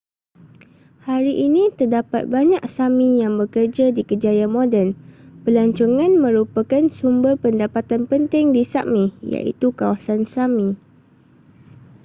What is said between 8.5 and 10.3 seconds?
di sápmi iaitu kawasan